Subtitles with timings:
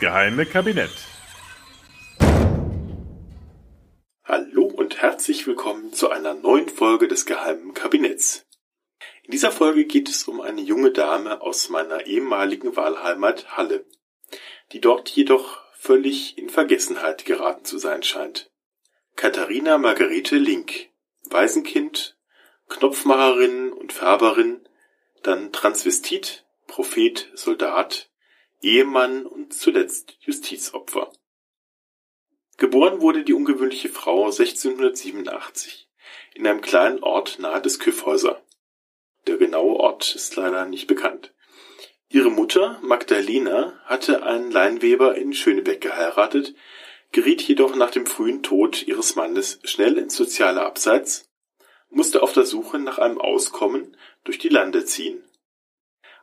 [0.00, 0.92] Geheime Kabinett.
[4.22, 8.46] Hallo und herzlich willkommen zu einer neuen Folge des geheimen Kabinetts.
[9.24, 13.86] In dieser Folge geht es um eine junge Dame aus meiner ehemaligen Wahlheimat Halle,
[14.70, 18.52] die dort jedoch völlig in Vergessenheit geraten zu sein scheint.
[19.16, 20.90] Katharina Margarete Link,
[21.28, 22.16] Waisenkind,
[22.68, 24.60] Knopfmacherin und Färberin,
[25.24, 28.08] dann Transvestit, Prophet, Soldat,
[28.60, 31.12] Ehemann und zuletzt Justizopfer.
[32.56, 35.88] Geboren wurde die ungewöhnliche Frau 1687
[36.34, 38.42] in einem kleinen Ort nahe des Kyffhäuser.
[39.26, 41.32] Der genaue Ort ist leider nicht bekannt.
[42.08, 46.54] Ihre Mutter, Magdalena, hatte einen Leinweber in Schönebeck geheiratet,
[47.12, 51.30] geriet jedoch nach dem frühen Tod ihres Mannes schnell ins soziale Abseits,
[51.90, 55.22] musste auf der Suche nach einem Auskommen durch die Lande ziehen.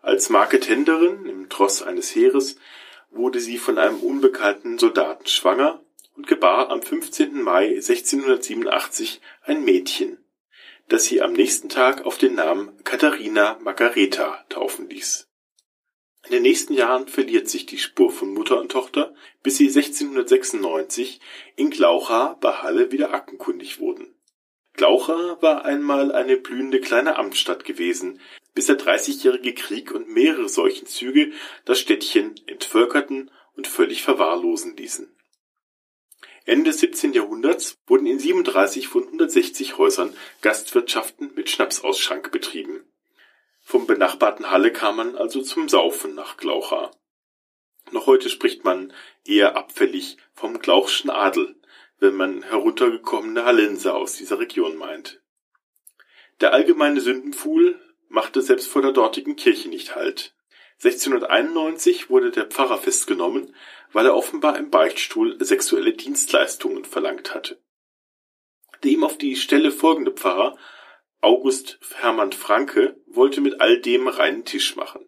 [0.06, 2.58] Als Marketenderin im Tross eines Heeres
[3.10, 5.84] wurde sie von einem unbekannten Soldaten schwanger
[6.16, 7.42] und gebar am 15.
[7.42, 10.24] Mai 1687 ein Mädchen,
[10.90, 15.28] das sie am nächsten Tag auf den Namen Katharina Margareta taufen ließ.
[16.26, 21.20] In den nächsten Jahren verliert sich die Spur von Mutter und Tochter, bis sie 1696
[21.56, 24.14] in Glaucha bei Halle wieder aktenkundig wurden.
[24.74, 28.20] Glaucha war einmal eine blühende kleine Amtsstadt gewesen,
[28.56, 31.32] bis der Dreißigjährige Krieg und mehrere Seuchenzüge
[31.66, 35.16] das Städtchen entvölkerten und völlig verwahrlosen ließen.
[36.46, 37.14] Ende des 17.
[37.14, 42.84] Jahrhunderts wurden in 37 von 160 Häusern Gastwirtschaften mit Schnapsausschank betrieben.
[43.62, 46.92] Vom benachbarten Halle kam man also zum Saufen nach Glaucha.
[47.92, 48.94] Noch heute spricht man
[49.26, 51.56] eher abfällig vom Glauchschen Adel,
[52.00, 55.22] wenn man heruntergekommene Hallenser aus dieser Region meint.
[56.42, 57.80] Der allgemeine Sündenpfuhl
[58.10, 60.36] machte selbst vor der dortigen Kirche nicht Halt.
[60.84, 63.56] 1691 wurde der Pfarrer festgenommen,
[63.94, 67.62] weil er offenbar im Beichtstuhl sexuelle Dienstleistungen verlangt hatte.
[68.84, 70.58] Der ihm auf die Stelle folgende Pfarrer
[71.22, 75.08] August Hermann Franke wollte mit all dem reinen Tisch machen.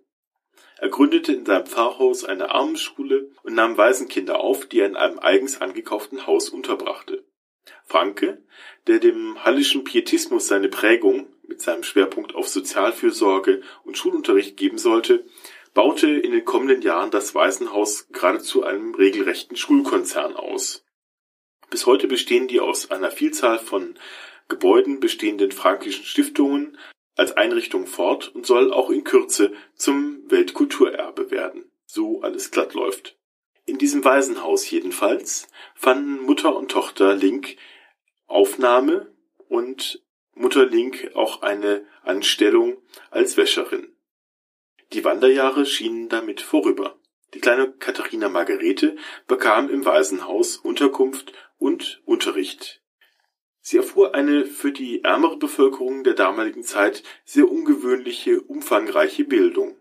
[0.80, 5.20] Er gründete in seinem Pfarrhaus eine Armenschule und nahm Waisenkinder auf, die er in einem
[5.20, 7.26] eigens angekauften Haus unterbrachte.
[7.86, 8.42] Franke,
[8.88, 15.26] der dem hallischen Pietismus seine Prägung mit seinem Schwerpunkt auf Sozialfürsorge und Schulunterricht geben sollte,
[15.74, 20.86] baute in den kommenden Jahren das Waisenhaus geradezu einem regelrechten Schulkonzern aus.
[21.70, 23.96] Bis heute bestehen die aus einer Vielzahl von
[24.48, 26.78] Gebäuden bestehenden Frankischen Stiftungen
[27.16, 33.17] als Einrichtung fort und soll auch in Kürze zum Weltkulturerbe werden, so alles glatt läuft.
[33.68, 37.58] In diesem Waisenhaus jedenfalls fanden Mutter und Tochter Link
[38.26, 39.14] Aufnahme
[39.48, 42.78] und Mutter Link auch eine Anstellung
[43.12, 43.96] als Wäscherin.
[44.94, 47.00] Die Wanderjahre schienen damit vorüber.
[47.36, 48.96] Die kleine Katharina Margarete
[49.28, 52.82] bekam im Waisenhaus Unterkunft und Unterricht
[53.70, 59.76] Sie erfuhr eine für die ärmere Bevölkerung der damaligen Zeit sehr ungewöhnliche, umfangreiche Bildung.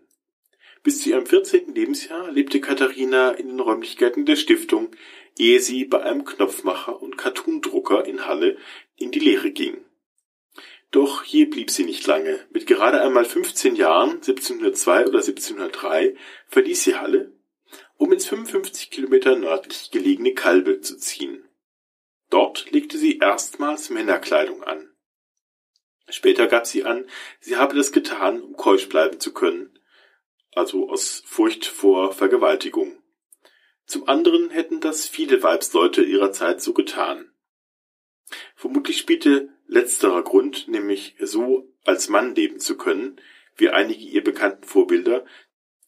[0.87, 1.75] Bis zu ihrem 14.
[1.75, 4.95] Lebensjahr lebte Katharina in den Räumlichkeiten der Stiftung,
[5.37, 8.55] ehe sie bei einem Knopfmacher und Cartoondrucker in Halle
[8.95, 9.83] in die Lehre ging.
[10.91, 12.39] Doch hier blieb sie nicht lange.
[12.51, 16.15] Mit gerade einmal 15 Jahren, 1702 oder 1703,
[16.47, 17.33] verließ sie Halle,
[17.97, 21.43] um ins 55 Kilometer nördlich gelegene Kalbe zu ziehen.
[22.29, 24.89] Dort legte sie erstmals Männerkleidung an.
[26.07, 27.09] Später gab sie an,
[27.41, 29.76] sie habe das getan, um keusch bleiben zu können,
[30.57, 33.01] also aus Furcht vor Vergewaltigung.
[33.85, 37.31] Zum anderen hätten das viele Weibsleute ihrer Zeit so getan.
[38.55, 43.21] Vermutlich spielte letzterer Grund, nämlich so als Mann leben zu können,
[43.55, 45.25] wie einige ihr bekannten Vorbilder,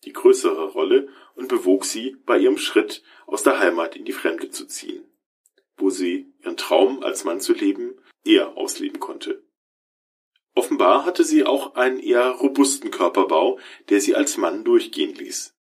[0.05, 4.49] die größere Rolle und bewog sie, bei ihrem Schritt aus der Heimat in die Fremde
[4.49, 5.09] zu ziehen
[5.79, 9.43] wo sie ihren Traum als Mann zu leben eher ausleben konnte.
[10.59, 15.55] Offenbar hatte sie auch einen eher robusten Körperbau, der sie als Mann durchgehen ließ.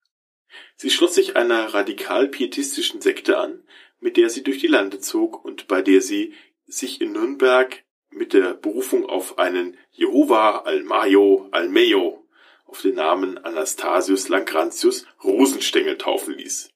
[0.77, 3.67] Sie schloss sich einer radikal-pietistischen Sekte an,
[3.99, 6.33] mit der sie durch die Lande zog und bei der sie
[6.65, 12.25] sich in Nürnberg mit der Berufung auf einen Jehova Almayo Almeyo
[12.63, 16.69] auf den Namen Anastasius Langrantius Rosenstengel taufen ließ.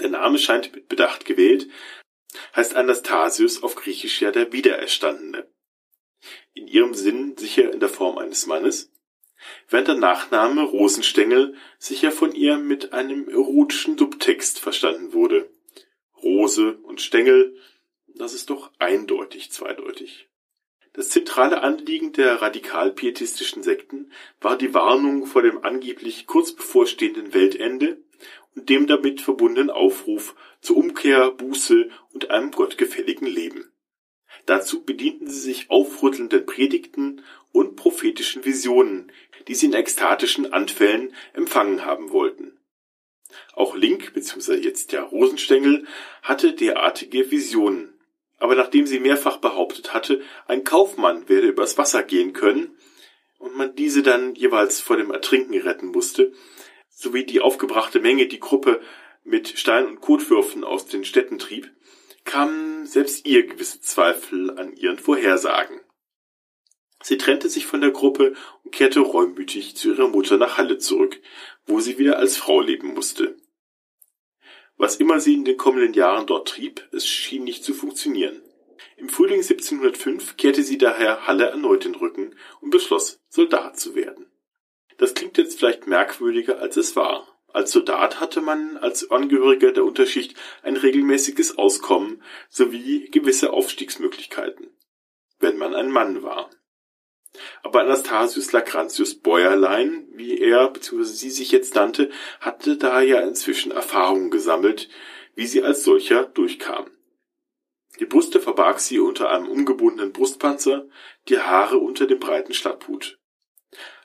[0.00, 1.68] Der Name scheint mit Bedacht gewählt,
[2.56, 5.46] heißt Anastasius auf Griechisch ja der Wiedererstandene.
[6.56, 8.90] In ihrem Sinn sicher in der Form eines Mannes,
[9.68, 15.50] während der Nachname Rosenstengel sicher von ihr mit einem erotischen Subtext verstanden wurde.
[16.22, 17.58] Rose und Stängel,
[18.06, 20.30] das ist doch eindeutig zweideutig.
[20.94, 24.10] Das zentrale Anliegen der radikal-pietistischen Sekten
[24.40, 28.02] war die Warnung vor dem angeblich kurz bevorstehenden Weltende
[28.54, 33.70] und dem damit verbundenen Aufruf zur Umkehr, Buße und einem gottgefälligen Leben.
[34.46, 37.22] Dazu bedienten sie sich aufrüttelnden Predigten
[37.52, 39.12] und prophetischen Visionen,
[39.48, 42.58] die sie in ekstatischen Anfällen empfangen haben wollten.
[43.52, 45.86] Auch Link, beziehungsweise jetzt der Rosenstengel,
[46.22, 47.92] hatte derartige Visionen.
[48.38, 52.76] Aber nachdem sie mehrfach behauptet hatte, ein Kaufmann werde übers Wasser gehen können,
[53.38, 56.32] und man diese dann jeweils vor dem Ertrinken retten musste,
[56.88, 58.80] sowie die aufgebrachte Menge die Gruppe
[59.24, 61.70] mit Stein- und Kotwürfen aus den Städten trieb,
[62.26, 65.80] kamen selbst ihr gewisse Zweifel an ihren Vorhersagen.
[67.02, 68.34] Sie trennte sich von der Gruppe
[68.64, 71.20] und kehrte reumütig zu ihrer Mutter nach Halle zurück,
[71.64, 73.36] wo sie wieder als Frau leben musste.
[74.76, 78.42] Was immer sie in den kommenden Jahren dort trieb, es schien nicht zu funktionieren.
[78.96, 84.26] Im Frühling 1705 kehrte sie daher Halle erneut den Rücken und beschloss, Soldat zu werden.
[84.98, 87.35] Das klingt jetzt vielleicht merkwürdiger, als es war.
[87.52, 94.68] Als Soldat hatte man als Angehöriger der Unterschicht ein regelmäßiges Auskommen sowie gewisse Aufstiegsmöglichkeiten,
[95.38, 96.50] wenn man ein Mann war.
[97.62, 101.04] Aber Anastasius Lacrantius Bäuerlein, wie er bzw.
[101.04, 102.10] sie sich jetzt nannte,
[102.40, 104.88] hatte da ja inzwischen Erfahrungen gesammelt,
[105.34, 106.90] wie sie als solcher durchkam.
[108.00, 110.86] Die Brüste verbarg sie unter einem umgebundenen Brustpanzer,
[111.28, 113.18] die Haare unter dem breiten Schlapphut.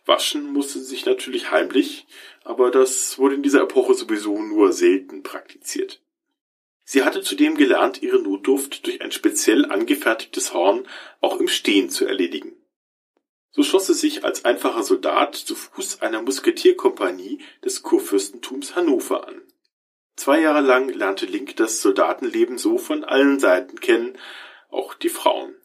[0.05, 2.07] Waschen musste sie sich natürlich heimlich,
[2.43, 6.01] aber das wurde in dieser Epoche sowieso nur selten praktiziert.
[6.83, 10.88] Sie hatte zudem gelernt, ihre Notduft durch ein speziell angefertigtes Horn
[11.21, 12.53] auch im Stehen zu erledigen.
[13.51, 19.41] So schloss sie sich als einfacher Soldat zu Fuß einer Musketierkompanie des Kurfürstentums Hannover an.
[20.15, 24.17] Zwei Jahre lang lernte Link das Soldatenleben so von allen Seiten kennen,
[24.69, 25.55] auch die Frauen.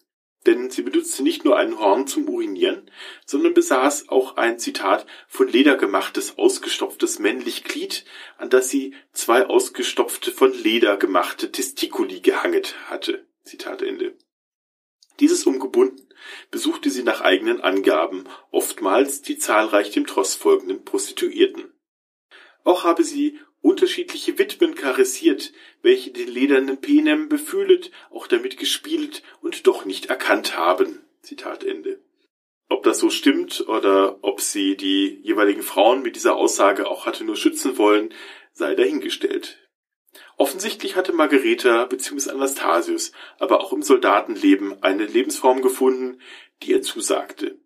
[0.47, 2.89] Denn sie benutzte nicht nur ein Horn zum Urinieren,
[3.27, 8.05] sondern besaß auch ein Zitat von Leder gemachtes, ausgestopftes männlich Glied,
[8.39, 13.27] an das sie zwei ausgestopfte von Leder gemachte Testikuli gehanget hatte.
[13.43, 14.17] Zitat Ende.
[15.19, 16.09] Dieses umgebunden
[16.51, 21.73] besuchte sie nach eigenen Angaben oftmals die zahlreich dem Tross folgenden Prostituierten.
[22.63, 25.53] Auch habe sie unterschiedliche Witwen karessiert,
[25.83, 31.05] welche den ledernen Penem befühlet, auch damit gespielt und doch nicht erkannt haben.
[31.21, 32.01] Zitat Ende.
[32.69, 37.25] Ob das so stimmt oder ob sie die jeweiligen Frauen mit dieser Aussage auch hatte
[37.25, 38.15] nur schützen wollen,
[38.53, 39.59] sei dahingestellt.
[40.37, 42.31] Offensichtlich hatte Margareta bzw.
[42.31, 46.21] Anastasius aber auch im Soldatenleben eine Lebensform gefunden,
[46.63, 47.59] die ihr zusagte.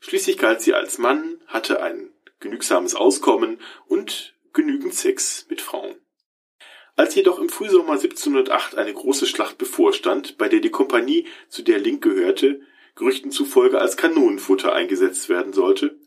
[0.00, 5.96] Schließlich galt sie als Mann, hatte ein genügsames Auskommen und genügend Sex mit Frauen.
[6.96, 11.80] Als jedoch im Frühsommer 1708 eine große Schlacht bevorstand, bei der die Kompanie, zu der
[11.80, 12.60] Link gehörte,
[12.94, 15.98] Gerüchten zufolge als Kanonenfutter eingesetzt werden sollte,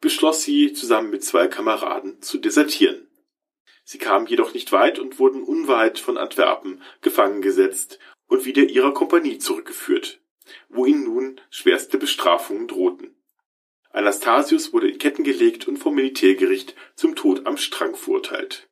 [0.00, 3.08] beschloss sie zusammen mit zwei Kameraden zu desertieren.
[3.84, 8.92] Sie kamen jedoch nicht weit und wurden unweit von Antwerpen gefangen gesetzt und wieder ihrer
[8.92, 10.20] Kompanie zurückgeführt,
[10.68, 13.15] wo ihnen nun schwerste Bestrafungen drohten.
[13.96, 18.68] Anastasius wurde in Ketten gelegt und vom Militärgericht zum Tod am Strang verurteilt.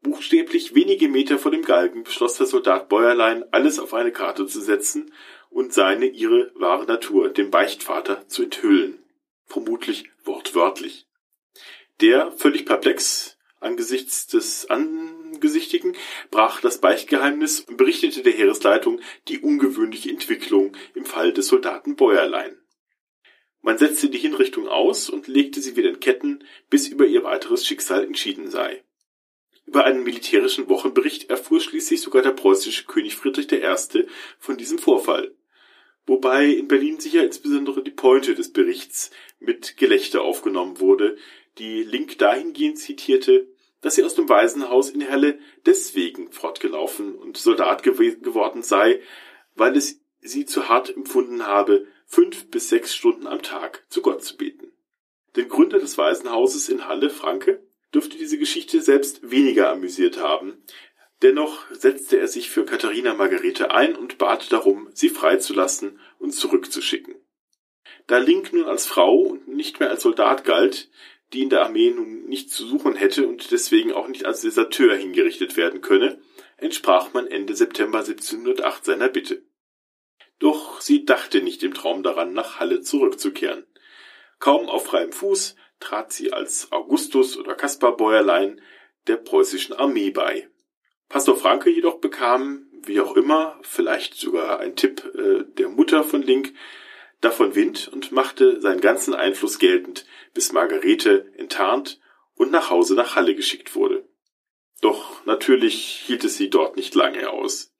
[0.00, 4.60] Buchstäblich wenige Meter vor dem Galgen beschloss der Soldat Bäuerlein, alles auf eine Karte zu
[4.60, 5.12] setzen
[5.48, 8.98] und seine, ihre wahre Natur, dem Beichtvater, zu enthüllen.
[9.46, 11.06] Vermutlich wortwörtlich.
[12.00, 15.96] Der, völlig perplex, Angesichts des Angesichtigen
[16.30, 22.56] brach das Beichtgeheimnis und berichtete der Heeresleitung die ungewöhnliche Entwicklung im Fall des Soldaten Bäuerlein.
[23.60, 27.66] Man setzte die Hinrichtung aus und legte sie wieder in Ketten, bis über ihr weiteres
[27.66, 28.82] Schicksal entschieden sei.
[29.66, 34.06] Über einen militärischen Wochenbericht erfuhr schließlich sogar der preußische König Friedrich I.
[34.38, 35.34] von diesem Vorfall,
[36.06, 39.10] wobei in Berlin sicher insbesondere die Pointe des Berichts
[39.40, 41.18] mit Gelächter aufgenommen wurde,
[41.58, 43.48] die Link dahingehend zitierte,
[43.80, 49.00] dass sie aus dem Waisenhaus in Helle deswegen fortgelaufen und Soldat gew geworden sei,
[49.54, 54.24] weil es sie zu hart empfunden habe, fünf bis sechs Stunden am Tag zu Gott
[54.24, 54.72] zu beten.
[55.36, 57.62] Den Gründer des Waisenhauses in Halle, Franke,
[57.94, 60.64] dürfte diese Geschichte selbst weniger amüsiert haben.
[61.22, 67.14] Dennoch setzte er sich für Katharina Margarete ein und bat darum, sie freizulassen und zurückzuschicken.
[68.06, 70.90] Da Link nun als Frau und nicht mehr als Soldat galt,
[71.34, 74.96] die in der Armee nun nichts zu suchen hätte und deswegen auch nicht als Deserteur
[74.96, 76.20] hingerichtet werden könne,
[76.56, 79.42] entsprach man Ende September 1708 seiner Bitte.
[80.38, 83.66] Doch sie dachte nicht im Traum daran, nach Halle zurückzukehren.
[84.38, 88.60] Kaum auf freiem Fuß trat sie als Augustus oder Kaspar Bäuerlein
[89.06, 90.48] der preußischen Armee bei.
[91.08, 96.22] Pastor Franke jedoch bekam, wie auch immer, vielleicht sogar ein Tipp äh, der Mutter von
[96.22, 96.52] Link,
[97.20, 102.00] davon Wind und machte seinen ganzen Einfluss geltend, bis Margarete enttarnt
[102.34, 104.08] und nach Hause nach Halle geschickt wurde.
[105.24, 107.74] natürlich hielt es sie dort nicht lange aus.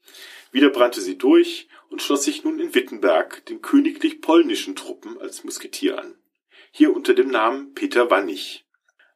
[0.51, 5.45] Wieder brannte sie durch und schloss sich nun in Wittenberg den königlich polnischen Truppen als
[5.45, 6.15] Musketier an.
[6.71, 8.67] Hier unter dem Namen Peter Wannig.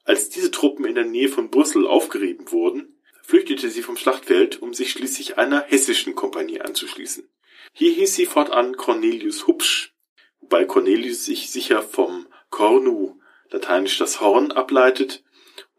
[0.04, 4.74] Als diese Truppen in der Nähe von Brüssel aufgerieben wurden, flüchtete sie vom Schlachtfeld, um
[4.74, 7.28] sich schließlich einer hessischen Kompanie anzuschließen.
[7.72, 9.94] Hier hieß sie fortan Cornelius Hupsch,
[10.40, 15.22] wobei Cornelius sich sicher vom Cornu, lateinisch das Horn, ableitet,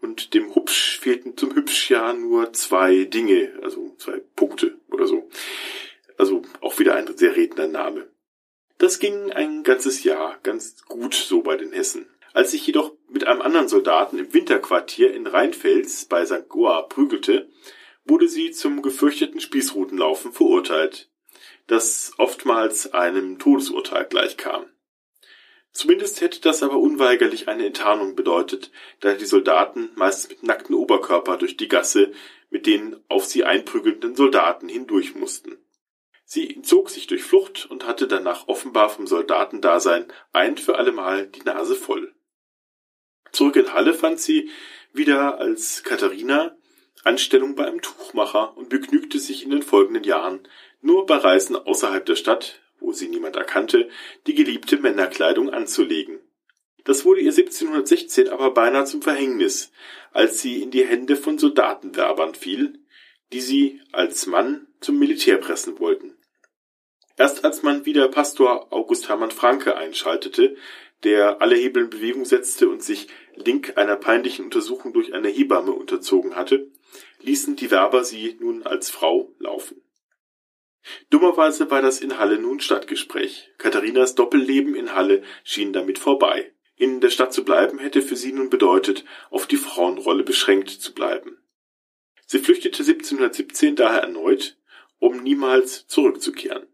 [0.01, 5.29] und dem Hupsch fehlten zum Hübsch ja nur zwei Dinge, also zwei Punkte oder so.
[6.17, 8.09] Also auch wieder ein sehr redender Name.
[8.77, 12.09] Das ging ein ganzes Jahr ganz gut so bei den Hessen.
[12.33, 16.49] Als sich jedoch mit einem anderen Soldaten im Winterquartier in Rheinfels bei St.
[16.49, 17.49] Goa prügelte,
[18.05, 21.09] wurde sie zum gefürchteten Spießrutenlaufen verurteilt,
[21.67, 24.65] das oftmals einem Todesurteil gleichkam.
[25.71, 31.37] Zumindest hätte das aber unweigerlich eine Enttarnung bedeutet, da die Soldaten meist mit nacktem Oberkörper
[31.37, 32.11] durch die Gasse
[32.49, 35.57] mit den auf sie einprügelnden Soldaten hindurch mussten.
[36.33, 41.43] Sie entzog sich durch Flucht und hatte danach offenbar vom Soldatendasein ein für allemal die
[41.43, 42.11] Nase voll.
[43.31, 44.49] Zurück in Halle fand sie
[44.93, 46.57] wieder als Katharina
[47.03, 50.39] Anstellung bei einem Tuchmacher und begnügte sich in den folgenden Jahren
[50.81, 53.87] nur bei Reisen außerhalb der Stadt, wo sie niemand erkannte,
[54.25, 56.19] die geliebte Männerkleidung anzulegen.
[56.83, 59.71] Das wurde ihr 1716 aber beinahe zum Verhängnis,
[60.13, 62.79] als sie in die Hände von Soldatenwerbern fiel,
[63.31, 66.17] die sie als Mann zum Militär pressen wollten.
[67.15, 70.55] Erst als man wieder Pastor August Hermann Franke einschaltete,
[71.03, 75.71] der alle Hebel in Bewegung setzte und sich Link einer peinlichen Untersuchung durch eine Hebamme
[75.71, 76.71] unterzogen hatte,
[77.21, 79.81] ließen die Werber sie nun als Frau laufen.
[81.09, 83.51] Dummerweise war das in Halle nun Stadtgespräch.
[83.57, 86.53] Katharinas Doppelleben in Halle schien damit vorbei.
[86.75, 90.93] In der Stadt zu bleiben hätte für sie nun bedeutet, auf die Frauenrolle beschränkt zu
[90.93, 91.37] bleiben.
[92.25, 94.57] Sie flüchtete 1717 daher erneut,
[94.99, 96.67] um niemals zurückzukehren.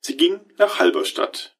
[0.00, 1.56] Sie ging nach Halberstadt.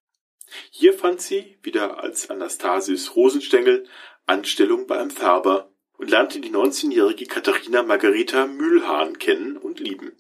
[0.71, 3.87] Hier fand sie, wieder als Anastasius Rosenstengel,
[4.27, 10.13] Anstellung bei einem Färber und lernte die 19-jährige Katharina Margareta Mühlhahn kennen und lieben.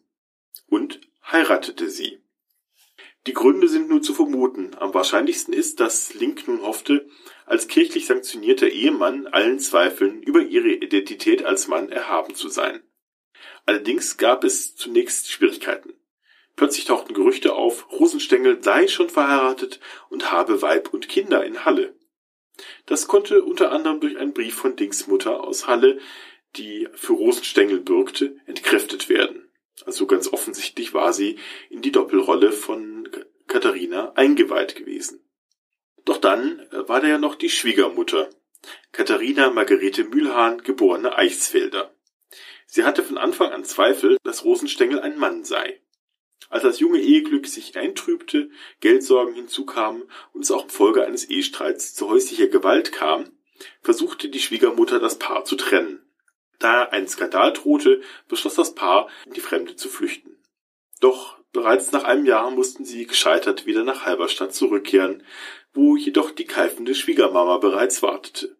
[0.67, 2.21] Und heiratete sie.
[3.27, 4.75] Die Gründe sind nur zu vermuten.
[4.79, 7.09] Am wahrscheinlichsten ist, dass Link nun hoffte,
[7.45, 12.83] als kirchlich sanktionierter Ehemann allen Zweifeln über ihre Identität als Mann erhaben zu sein.
[13.67, 15.95] Allerdings gab es zunächst Schwierigkeiten.
[16.61, 21.95] Plötzlich tauchten Gerüchte auf, Rosenstengel sei schon verheiratet und habe Weib und Kinder in Halle.
[22.85, 26.01] Das konnte unter anderem durch einen Brief von Dings Mutter aus Halle,
[26.57, 29.51] die für Rosenstengel bürgte, entkräftet werden.
[29.87, 31.39] Also ganz offensichtlich war sie
[31.71, 33.09] in die Doppelrolle von
[33.47, 35.25] Katharina eingeweiht gewesen.
[36.05, 38.29] Doch dann äh, war da ja noch die Schwiegermutter,
[38.93, 41.95] Katharina Margarete Mühlhahn, geborene Eichsfelder.
[42.67, 45.81] Sie hatte von Anfang an Zweifel, dass Rosenstengel ein Mann sei.
[46.51, 50.03] Als das junge Eheglück sich eintrübte, Geldsorgen hinzukamen
[50.33, 53.31] und es auch infolge eines Ehestreits zu häuslicher Gewalt kam,
[53.83, 56.03] versuchte die Schwiegermutter das Paar zu trennen.
[56.59, 60.37] Da ein Skandal drohte, beschloss das Paar, in die Fremde zu flüchten.
[61.01, 65.23] Doch bereits nach einem Jahr mussten sie gescheitert wieder nach Halberstadt zurückkehren,
[65.73, 68.57] wo jedoch die keifende Schwiegermama bereits wartete.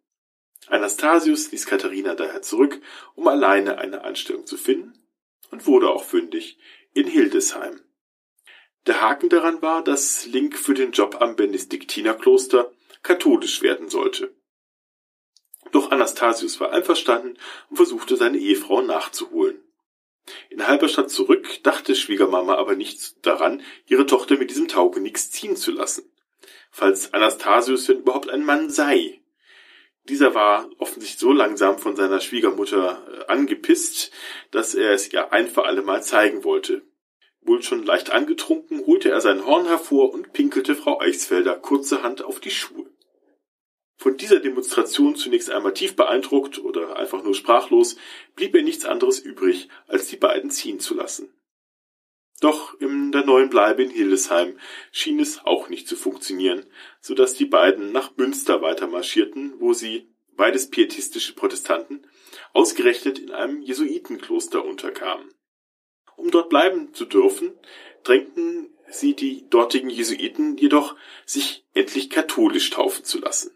[0.69, 2.81] Anastasius ließ Katharina daher zurück,
[3.17, 4.93] um alleine eine Anstellung zu finden,
[5.51, 6.59] und wurde auch fündig
[6.93, 7.81] in Hildesheim.
[8.87, 14.35] Der Haken daran war, dass Link für den Job am Benediktinerkloster katholisch werden sollte.
[15.73, 19.63] Doch Anastasius war einverstanden und versuchte seine Ehefrau nachzuholen.
[20.49, 25.71] In Halberstadt zurück dachte Schwiegermama aber nicht daran, ihre Tochter mit diesem Taugenichts ziehen zu
[25.71, 26.11] lassen.
[26.71, 29.20] Falls Anastasius denn überhaupt ein Mann sei.
[30.09, 34.11] Dieser war offensichtlich so langsam von seiner Schwiegermutter äh, angepisst,
[34.51, 36.83] dass er es ihr ein für alle Mal zeigen wollte.
[37.43, 42.41] Wohl schon leicht angetrunken, holte er sein Horn hervor und pinkelte Frau Eichsfelder kurzerhand auf
[42.41, 42.91] die Schuhe.
[43.97, 47.97] Von dieser Demonstration zunächst einmal tief beeindruckt oder einfach nur sprachlos,
[48.35, 51.35] blieb ihr nichts anderes übrig, als die beiden ziehen zu lassen.
[52.41, 54.59] Doch in der neuen Bleibe in Hildesheim
[54.93, 56.65] schien es auch nicht zu funktionieren,
[57.01, 62.07] so dass die beiden nach Münster weitermarschierten, wo sie, beides pietistische Protestanten,
[62.55, 65.35] ausgerechnet in einem Jesuitenkloster unterkamen.
[66.17, 67.53] Um dort bleiben zu dürfen,
[68.05, 73.53] drängten sie die dortigen Jesuiten jedoch, sich endlich katholisch taufen zu lassen.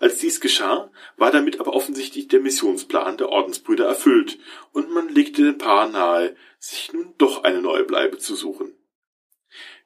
[0.00, 4.38] Als dies geschah, war damit aber offensichtlich der Missionsplan der Ordensbrüder erfüllt,
[4.72, 8.74] und man legte den Paar nahe, sich nun doch eine neue Bleibe zu suchen.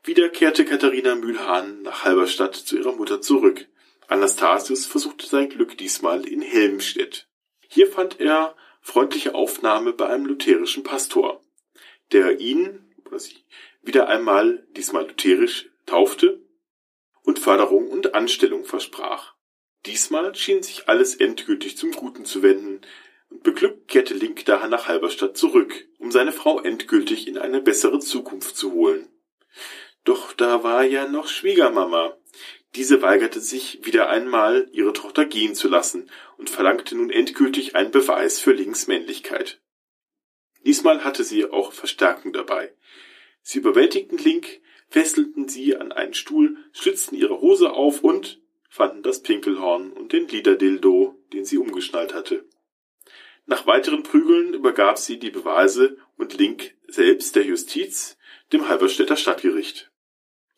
[0.05, 3.69] Wieder kehrte Katharina Mühlhahn nach Halberstadt zu ihrer Mutter zurück.
[4.09, 7.29] Anastasius versuchte sein Glück diesmal in Helmstedt.
[7.69, 11.45] Hier fand er freundliche Aufnahme bei einem lutherischen Pastor,
[12.11, 13.45] der ihn oder sie
[13.81, 16.41] wieder einmal, diesmal lutherisch, taufte
[17.23, 19.32] und Förderung und Anstellung versprach.
[19.87, 22.81] Diesmal schien sich alles endgültig zum Guten zu wenden,
[23.31, 27.99] und beglückt kehrte Link daher nach Halberstadt zurück, um seine Frau endgültig in eine bessere
[27.99, 29.09] Zukunft zu holen.
[30.05, 32.17] Doch da war ja noch Schwiegermama.
[32.75, 37.91] Diese weigerte sich wieder einmal, ihre Tochter gehen zu lassen und verlangte nun endgültig einen
[37.91, 39.61] Beweis für Links Männlichkeit.
[40.65, 42.75] Diesmal hatte sie auch Verstärkung dabei.
[43.43, 48.42] Sie überwältigten Link, fesselten sie an einen Stuhl, schlitzten ihre Hose auf und
[48.73, 52.49] fanden das Pinkelhorn und den Liederdildo, den sie umgeschnallt hatte.
[53.45, 58.17] Nach weiteren Prügeln übergab sie die Beweise und Link selbst der Justiz,
[58.51, 59.93] dem Halberstädter Stadtgericht.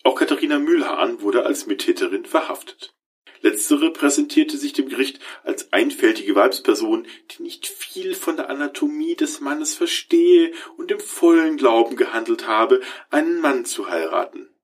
[0.04, 2.94] Auch Katharina Mühlhahn wurde als Mittäterin verhaftet.
[3.40, 9.40] Letztere präsentierte sich dem Gericht als einfältige Weibsperson, die nicht viel von der Anatomie des
[9.40, 12.80] Mannes verstehe und im vollen Glauben gehandelt habe,
[13.10, 14.54] einen Mann zu heiraten.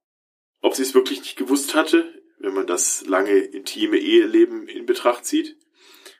[0.60, 5.24] Ob sie es wirklich nicht gewusst hatte, wenn man das lange intime Eheleben in Betracht
[5.24, 5.56] zieht?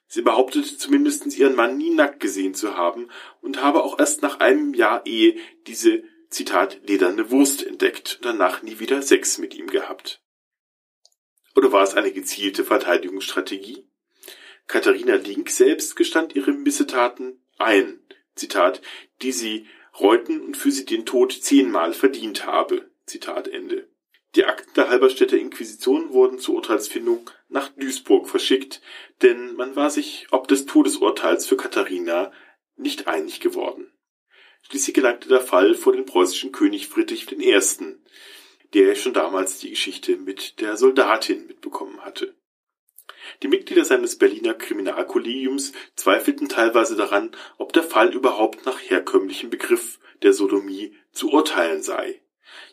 [0.07, 3.09] Sie behauptete zumindest ihren Mann nie nackt gesehen zu haben
[3.41, 5.37] und habe auch erst nach einem Jahr Ehe
[5.67, 10.23] diese, Zitat, lederne Wurst entdeckt und danach nie wieder Sex mit ihm gehabt.
[11.57, 13.89] Oder war es eine gezielte Verteidigungsstrategie?
[14.69, 17.99] Katharina Link selbst gestand ihre Missetaten ein,
[18.37, 18.81] Zitat,
[19.23, 19.67] die sie
[19.99, 23.89] reuten und für sie den Tod zehnmal verdient habe, Zitat Ende.
[24.37, 28.81] Die Akten der Halberstädter Inquisition wurden zur Urteilsfindung nach Duisburg verschickt,
[29.23, 32.31] denn man war sich ob des Todesurteils für Katharina
[32.77, 33.93] nicht einig geworden.
[34.63, 37.61] Schließlich gelangte der Fall vor den preußischen König Friedrich I.,
[38.73, 42.37] der schon damals die Geschichte mit der Soldatin mitbekommen hatte.
[43.43, 49.99] Die Mitglieder seines Berliner Kriminalkollegiums zweifelten teilweise daran, ob der Fall überhaupt nach herkömmlichem Begriff
[50.23, 52.23] der Sodomie zu urteilen sei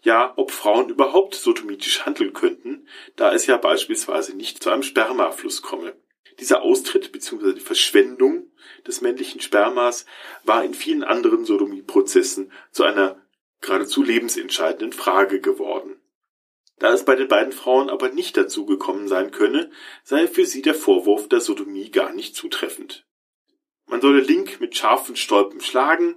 [0.03, 5.62] ja, ob Frauen überhaupt sodomitisch handeln könnten, da es ja beispielsweise nicht zu einem Spermafluss
[5.62, 5.95] komme.
[6.39, 7.53] Dieser Austritt bzw.
[7.53, 8.51] die Verschwendung
[8.86, 10.06] des männlichen Spermas
[10.43, 13.21] war in vielen anderen Sodomieprozessen zu einer
[13.62, 15.99] geradezu lebensentscheidenden Frage geworden.
[16.80, 19.71] Da es bei den beiden Frauen aber nicht dazu gekommen sein könne,
[20.03, 23.08] sei für sie der Vorwurf der Sodomie gar nicht zutreffend.
[23.88, 26.15] Man solle Link mit scharfen Stolpen schlagen,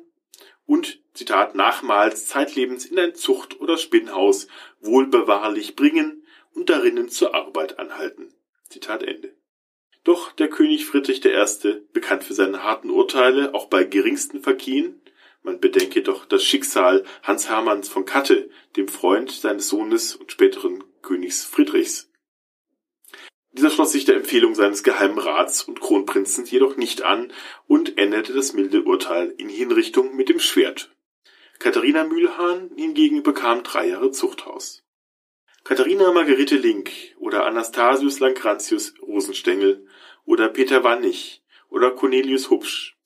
[0.71, 4.47] und, Zitat, nachmals zeitlebens in ein Zucht- oder Spinnhaus
[4.81, 8.33] wohlbewahrlich bringen und darinnen zur Arbeit anhalten.
[8.69, 9.35] Zitat Ende.
[10.05, 15.03] Doch der König Friedrich I., bekannt für seine harten Urteile, auch bei geringsten Vergehen,
[15.43, 20.85] man bedenke doch das Schicksal Hans Hermanns von Katte, dem Freund seines Sohnes und späteren
[21.03, 22.10] Königs Friedrichs,
[23.53, 27.33] dieser schloss sich der Empfehlung seines Geheimen Rats und Kronprinzen jedoch nicht an
[27.67, 30.95] und änderte das milde Urteil in Hinrichtung mit dem Schwert.
[31.59, 34.83] Katharina Mühlhahn hingegen bekam drei Jahre Zuchthaus.
[35.65, 39.87] Katharina Margarete Link oder Anastasius Lancrantius Rosenstengel
[40.25, 42.97] oder Peter Wannig oder Cornelius Hupsch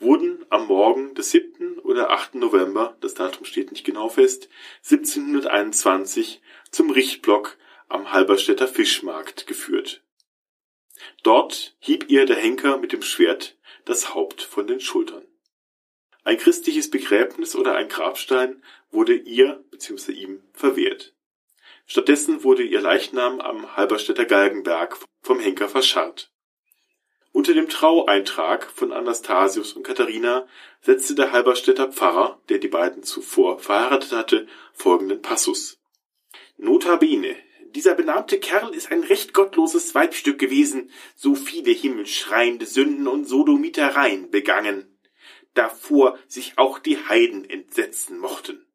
[0.00, 1.78] wurden am Morgen des 7.
[1.80, 2.36] oder 8.
[2.36, 4.48] November, das Datum steht nicht genau fest,
[4.84, 6.40] 1721
[6.70, 10.02] zum Richtblock am Halberstädter Fischmarkt geführt.
[11.22, 15.26] Dort hieb ihr der Henker mit dem Schwert das Haupt von den Schultern.
[16.24, 20.12] Ein christliches Begräbnis oder ein Grabstein wurde ihr bzw.
[20.12, 21.14] ihm verwehrt.
[21.86, 26.30] Stattdessen wurde ihr Leichnam am Halberstädter Galgenberg vom Henker verscharrt.
[27.32, 30.46] Unter dem Traueintrag von Anastasius und Katharina
[30.82, 35.78] setzte der Halberstädter Pfarrer, der die beiden zuvor verheiratet hatte, folgenden Passus.
[36.56, 37.36] Notabene,
[37.72, 44.30] dieser benannte Kerl ist ein recht gottloses Weibstück gewesen, so viele himmelschreiende Sünden und Sodomitereien
[44.30, 44.98] begangen,
[45.54, 48.66] davor sich auch die Heiden entsetzen mochten.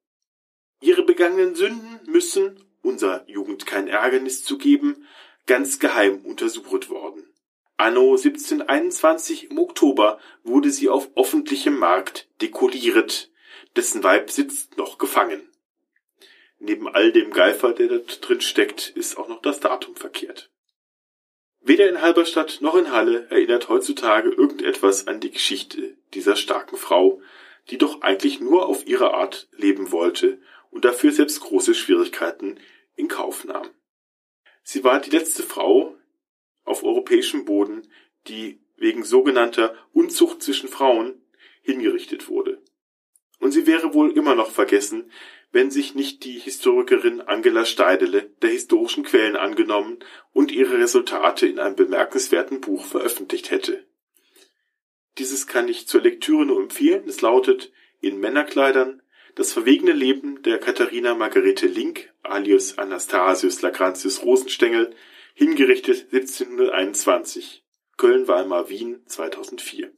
[0.81, 5.05] Ihre begangenen Sünden müssen, unser Jugend kein Ärgernis zu geben,
[5.45, 7.23] ganz geheim untersucht worden.
[7.77, 13.31] Anno 1721 im Oktober wurde sie auf öffentlichem Markt dekoliert,
[13.75, 15.52] dessen Weib sitzt noch gefangen
[16.63, 20.49] neben all dem Geifer, der da drin steckt, ist auch noch das Datum verkehrt.
[21.59, 27.21] Weder in Halberstadt noch in Halle erinnert heutzutage irgendetwas an die Geschichte dieser starken Frau,
[27.69, 32.59] die doch eigentlich nur auf ihre Art leben wollte und dafür selbst große Schwierigkeiten
[32.95, 33.69] in Kauf nahm.
[34.63, 35.95] Sie war die letzte Frau
[36.63, 37.87] auf europäischem Boden,
[38.27, 41.21] die wegen sogenannter Unzucht zwischen Frauen
[41.61, 42.61] hingerichtet wurde.
[43.39, 45.11] Und sie wäre wohl immer noch vergessen,
[45.53, 49.99] wenn sich nicht die Historikerin Angela Steidele der historischen Quellen angenommen
[50.33, 53.85] und ihre Resultate in einem bemerkenswerten Buch veröffentlicht hätte.
[55.19, 57.07] Dieses kann ich zur Lektüre nur empfehlen.
[57.07, 59.03] Es lautet In Männerkleidern
[59.35, 64.95] das verwegene Leben der Katharina Margarete Link alias Anastasius Lacrantius Rosenstengel,
[65.35, 67.63] hingerichtet 1721.
[67.97, 69.91] Köln-Weimar-Wien 2004.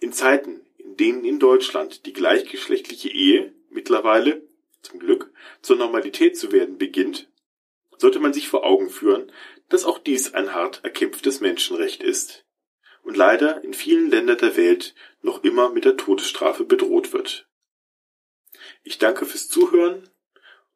[0.00, 4.42] In Zeiten, in denen in Deutschland die gleichgeschlechtliche Ehe mittlerweile,
[4.86, 7.30] zum Glück, zur Normalität zu werden beginnt,
[7.98, 9.32] sollte man sich vor Augen führen,
[9.68, 12.44] dass auch dies ein hart erkämpftes Menschenrecht ist
[13.02, 17.48] und leider in vielen Ländern der Welt noch immer mit der Todesstrafe bedroht wird.
[18.82, 20.08] Ich danke fürs Zuhören,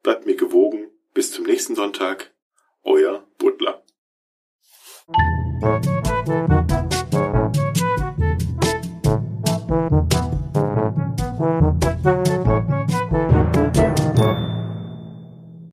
[0.02, 2.32] bleibt mir gewogen, bis zum nächsten Sonntag,
[2.82, 3.84] euer Butler.